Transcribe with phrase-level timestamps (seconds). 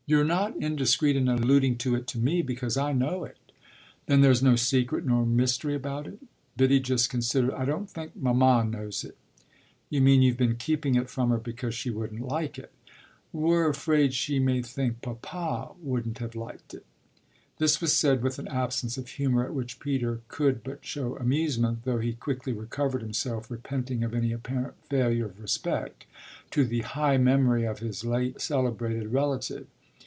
[0.07, 3.37] "You're not indiscreet in alluding to it to me, because I know it."
[4.07, 6.19] "Then there's no secret nor mystery about it?"
[6.57, 7.53] Biddy just considered.
[7.53, 9.15] "I don't think mamma knows it."
[9.89, 12.73] "You mean you've been keeping it from her because she wouldn't like it?"
[13.31, 16.85] "We're afraid she may think papa wouldn't have liked it."
[17.57, 21.85] This was said with an absence of humour at which Peter could but show amusement,
[21.85, 26.05] though he quickly recovered himself, repenting of any apparent failure of respect
[26.49, 29.67] to the high memory of his late celebrated relative.